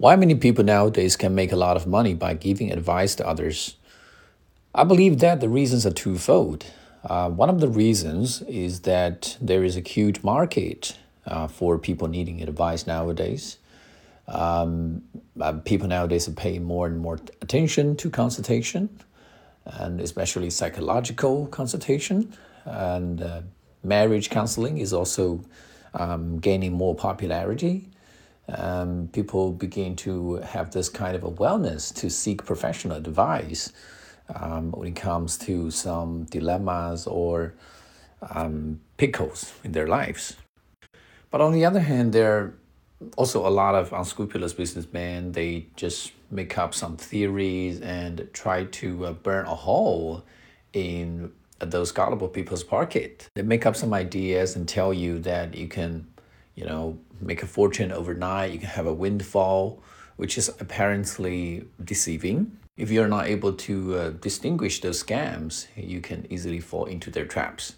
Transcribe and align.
Why 0.00 0.16
many 0.16 0.34
people 0.34 0.64
nowadays 0.64 1.14
can 1.14 1.34
make 1.34 1.52
a 1.52 1.56
lot 1.56 1.76
of 1.76 1.86
money 1.86 2.14
by 2.14 2.32
giving 2.32 2.72
advice 2.72 3.14
to 3.16 3.28
others? 3.28 3.76
I 4.74 4.82
believe 4.82 5.18
that 5.18 5.42
the 5.42 5.48
reasons 5.50 5.84
are 5.84 5.90
twofold. 5.90 6.64
Uh, 7.04 7.28
one 7.28 7.50
of 7.50 7.60
the 7.60 7.68
reasons 7.68 8.40
is 8.48 8.80
that 8.92 9.36
there 9.42 9.62
is 9.62 9.76
a 9.76 9.80
huge 9.80 10.22
market 10.22 10.96
uh, 11.26 11.48
for 11.48 11.76
people 11.76 12.08
needing 12.08 12.40
advice 12.40 12.86
nowadays. 12.86 13.58
Um, 14.26 15.02
uh, 15.38 15.52
people 15.66 15.88
nowadays 15.88 16.26
are 16.28 16.32
paying 16.32 16.64
more 16.64 16.86
and 16.86 16.98
more 16.98 17.20
attention 17.42 17.94
to 17.96 18.08
consultation, 18.08 18.88
and 19.66 20.00
especially 20.00 20.48
psychological 20.48 21.46
consultation. 21.48 22.32
And 22.64 23.20
uh, 23.20 23.42
marriage 23.84 24.30
counseling 24.30 24.78
is 24.78 24.94
also 24.94 25.44
um, 25.92 26.38
gaining 26.38 26.72
more 26.72 26.94
popularity 26.94 27.90
um, 28.48 29.08
people 29.12 29.52
begin 29.52 29.94
to 29.96 30.36
have 30.36 30.70
this 30.72 30.88
kind 30.88 31.14
of 31.14 31.24
a 31.24 31.30
wellness 31.30 31.94
to 31.94 32.10
seek 32.10 32.44
professional 32.44 32.96
advice 32.96 33.72
um, 34.34 34.72
when 34.72 34.88
it 34.88 34.96
comes 34.96 35.38
to 35.38 35.70
some 35.70 36.24
dilemmas 36.24 37.06
or 37.06 37.54
um, 38.30 38.80
pickles 38.96 39.52
in 39.64 39.72
their 39.72 39.86
lives. 39.86 40.36
But 41.30 41.40
on 41.40 41.52
the 41.52 41.64
other 41.64 41.80
hand, 41.80 42.12
there 42.12 42.36
are 42.36 42.54
also 43.16 43.46
a 43.46 43.50
lot 43.50 43.74
of 43.74 43.92
unscrupulous 43.92 44.52
businessmen. 44.52 45.32
They 45.32 45.66
just 45.76 46.12
make 46.30 46.58
up 46.58 46.74
some 46.74 46.96
theories 46.96 47.80
and 47.80 48.28
try 48.32 48.64
to 48.64 49.06
uh, 49.06 49.12
burn 49.12 49.46
a 49.46 49.54
hole 49.54 50.24
in 50.72 51.32
those 51.58 51.92
gullible 51.92 52.28
people's 52.28 52.64
pocket. 52.64 53.28
They 53.34 53.42
make 53.42 53.66
up 53.66 53.76
some 53.76 53.92
ideas 53.92 54.56
and 54.56 54.68
tell 54.68 54.92
you 54.92 55.18
that 55.20 55.54
you 55.54 55.68
can 55.68 56.06
you 56.54 56.64
know, 56.64 56.98
make 57.20 57.42
a 57.42 57.46
fortune 57.46 57.92
overnight, 57.92 58.52
you 58.52 58.58
can 58.58 58.68
have 58.68 58.86
a 58.86 58.92
windfall, 58.92 59.82
which 60.16 60.36
is 60.36 60.48
apparently 60.60 61.64
deceiving. 61.82 62.58
If 62.76 62.90
you're 62.90 63.08
not 63.08 63.26
able 63.26 63.52
to 63.52 63.94
uh, 63.96 64.10
distinguish 64.10 64.80
those 64.80 65.02
scams, 65.02 65.66
you 65.76 66.00
can 66.00 66.26
easily 66.30 66.60
fall 66.60 66.86
into 66.86 67.10
their 67.10 67.26
traps. 67.26 67.74